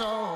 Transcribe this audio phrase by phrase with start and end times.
[0.00, 0.29] so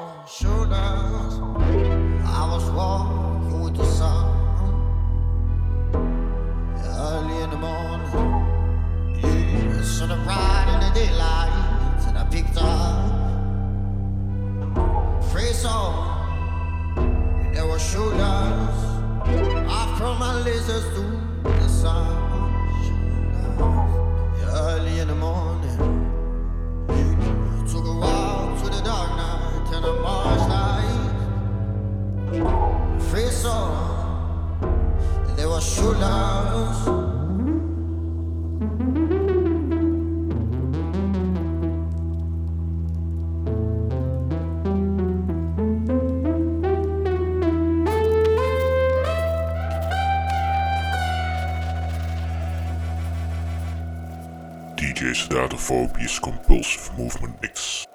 [55.15, 57.94] DJ Sedatophobius Compulsive Movement Mix.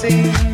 [0.00, 0.49] see.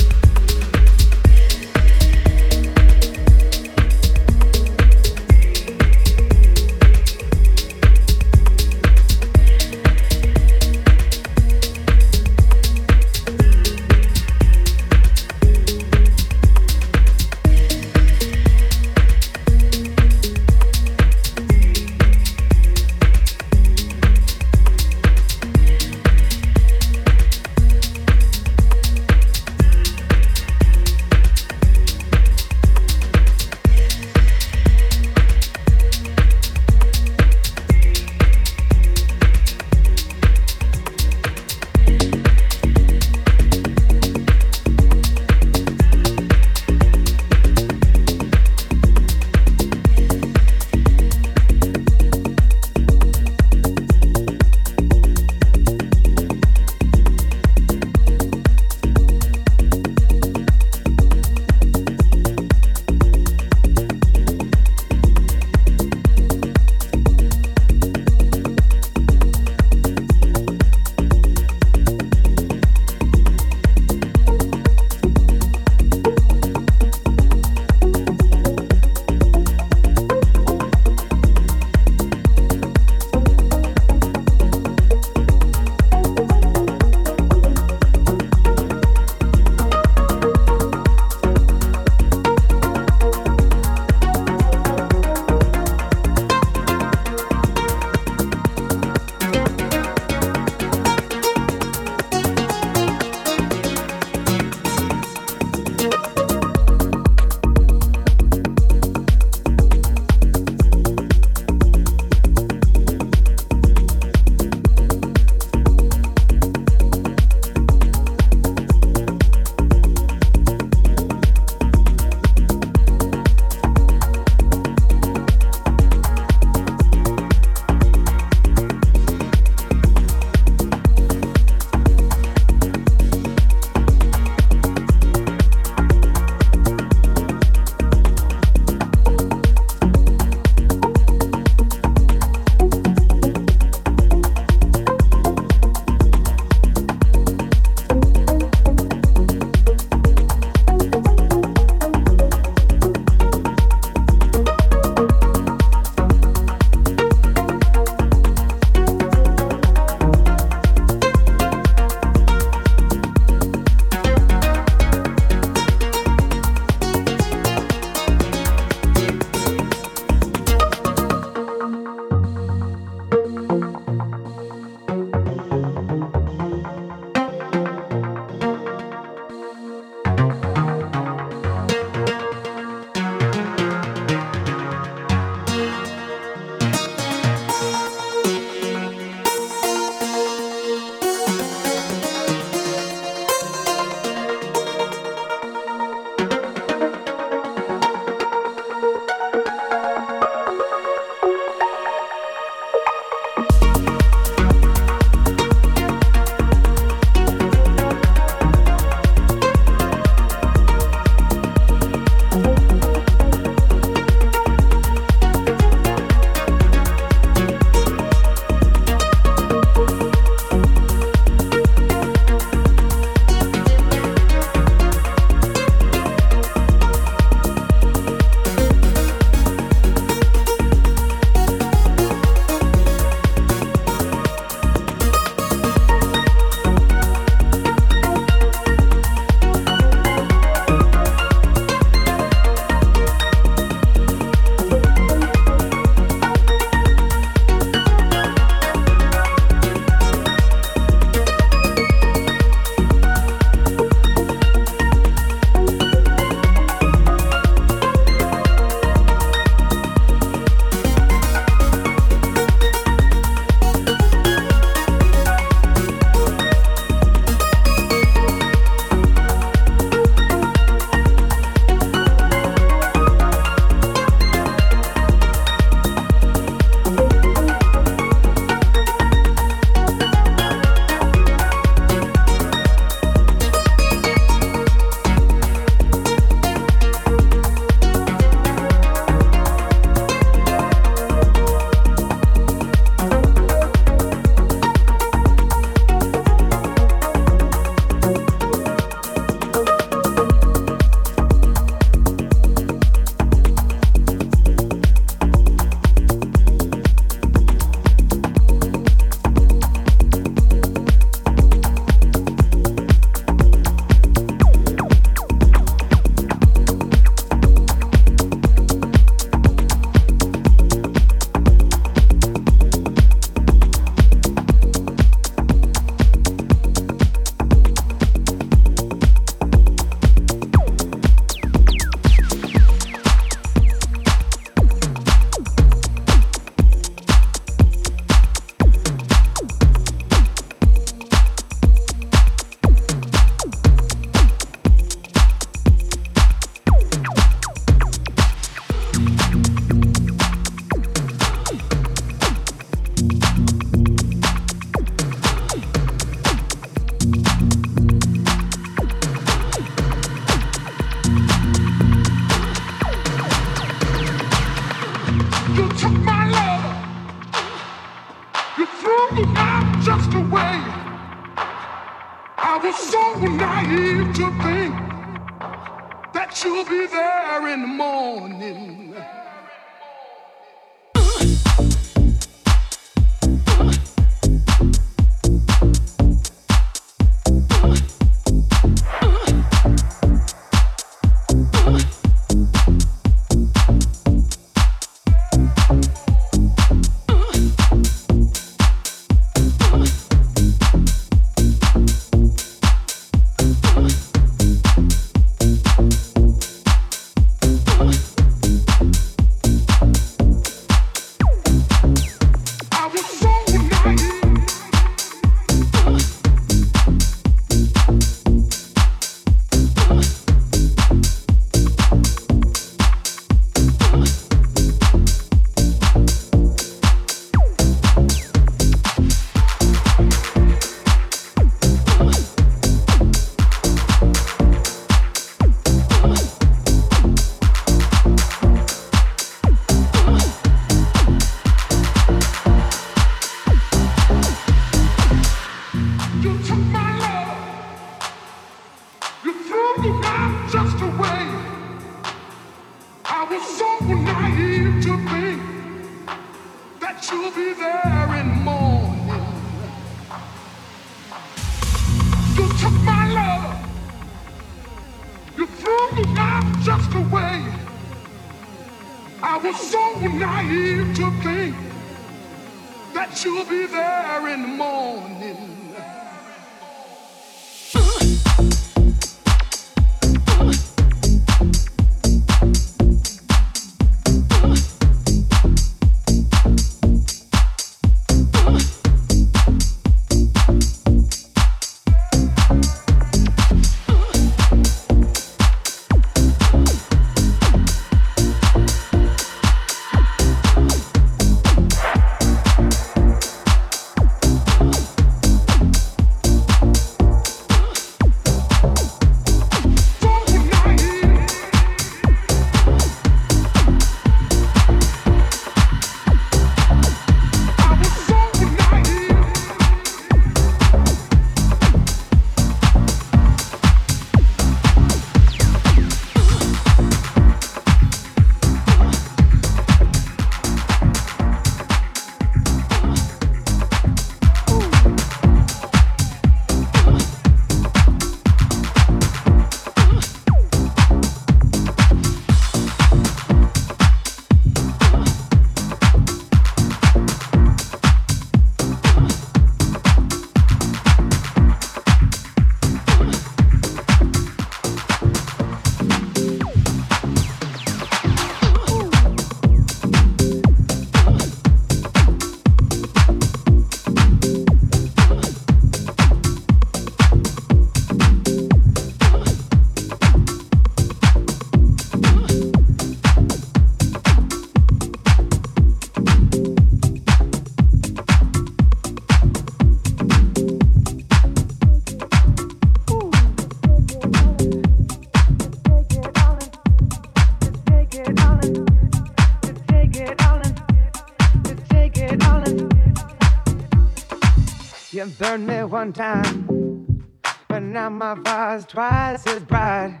[595.06, 597.04] Burned me one time,
[597.48, 600.00] but now my fire's twice as bright.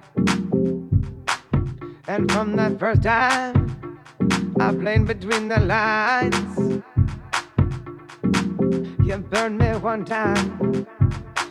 [2.06, 3.98] And from that first time,
[4.60, 6.82] I played between the lines.
[9.06, 10.86] You burned me one time,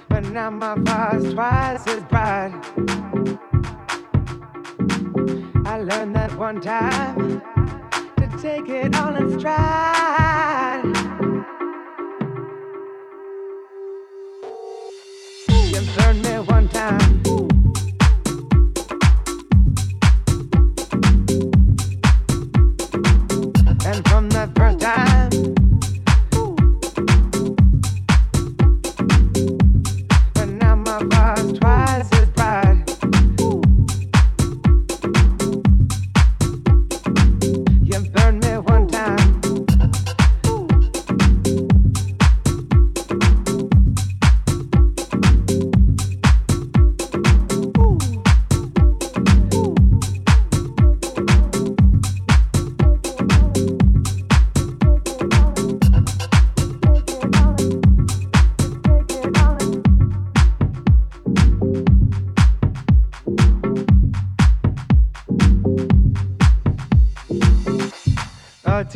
[0.10, 2.54] but now my fire's twice as bright.
[5.66, 7.42] I learned that one time
[8.18, 10.39] to take it all in stride.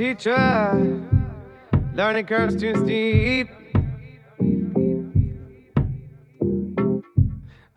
[0.03, 1.01] Teacher,
[1.93, 3.47] learning curves too steep.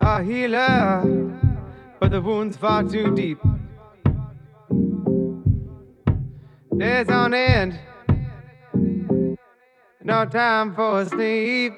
[0.01, 1.05] A healer,
[2.01, 3.39] but the wound's far too deep.
[6.77, 7.79] Days on end,
[10.03, 11.71] no time for sleep.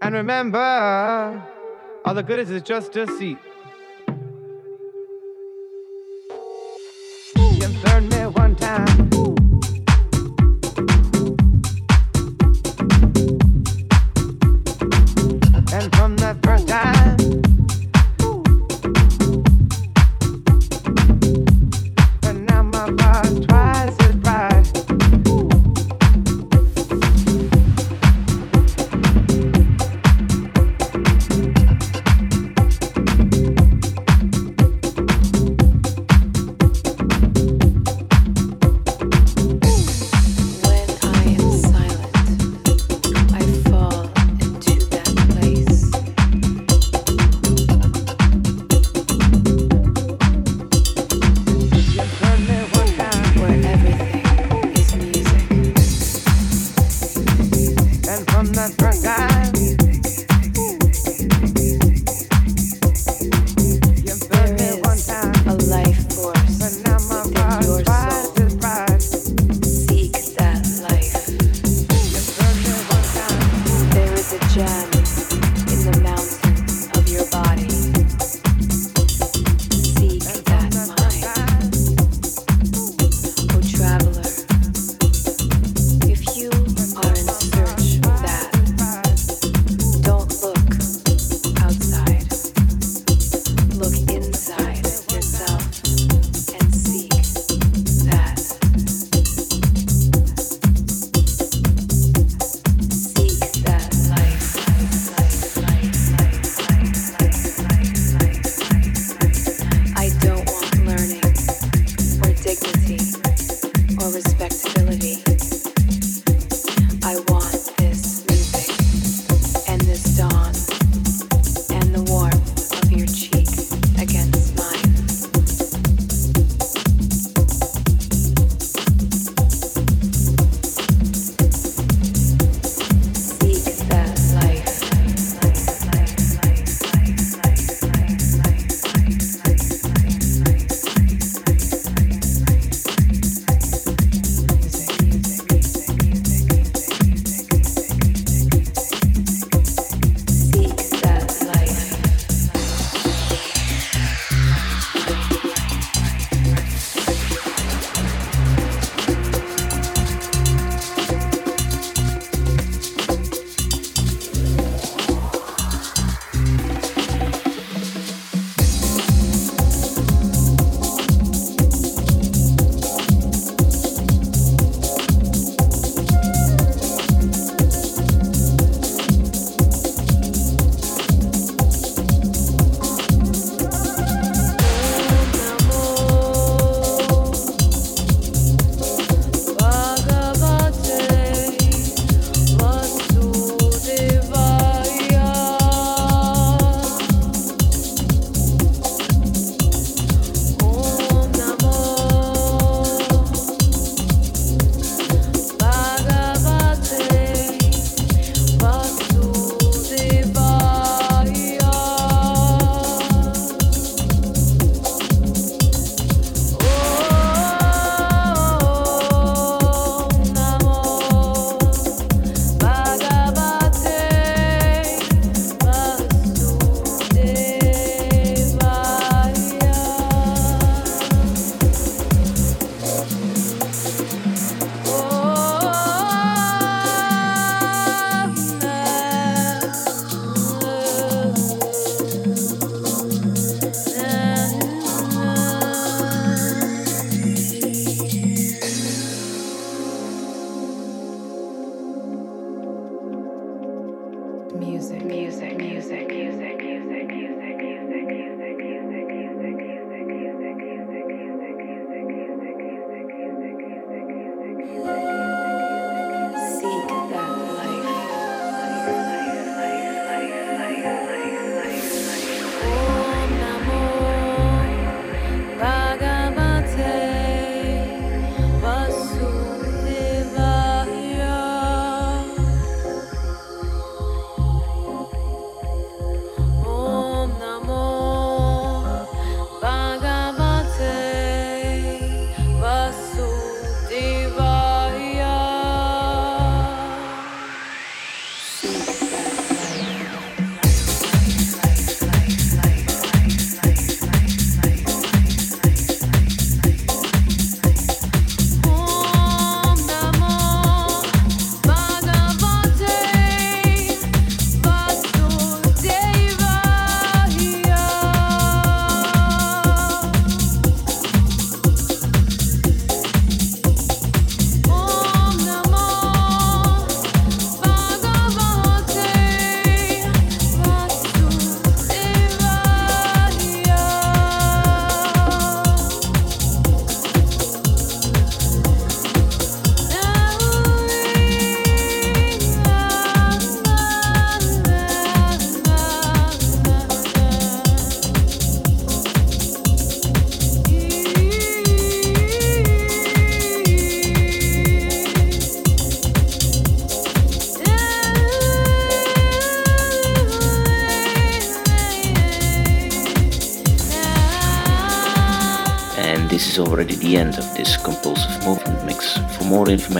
[0.00, 1.42] And remember,
[2.06, 3.36] all the good is just a seat.
[8.76, 9.25] Time.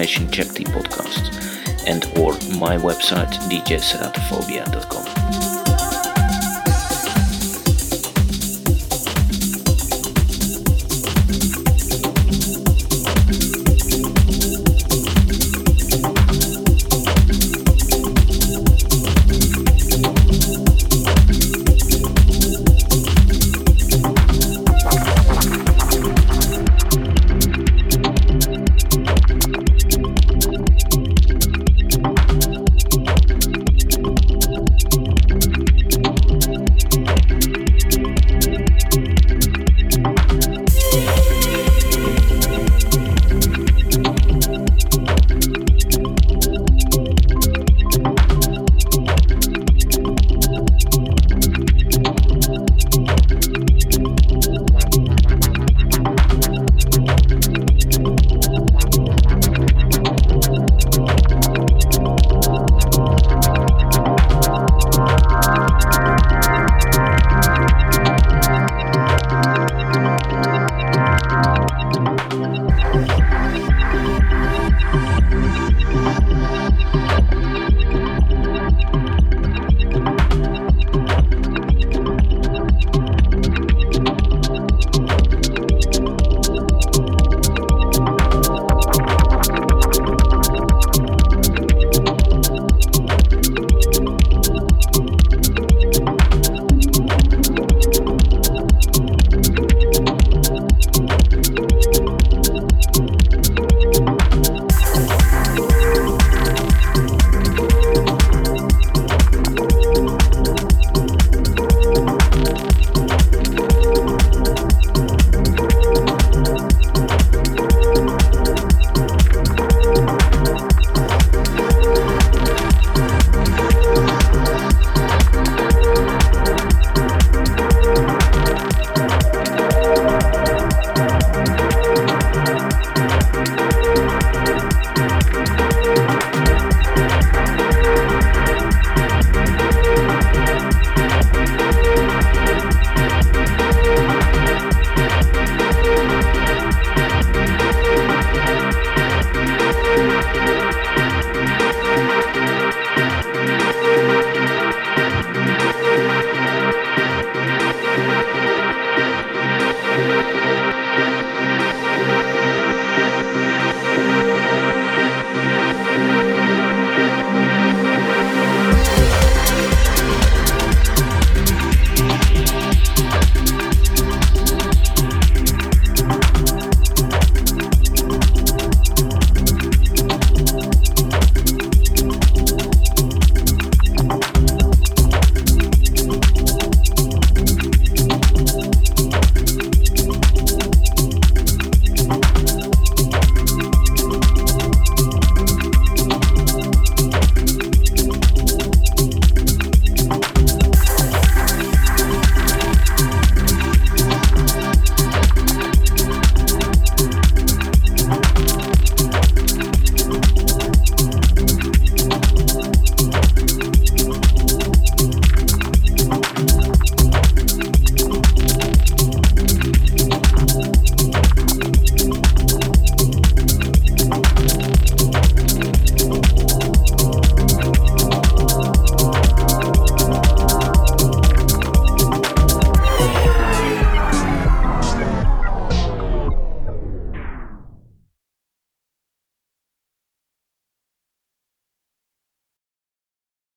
[0.06, 1.34] Check the podcast
[1.86, 4.95] and or my website djseratophobia.com.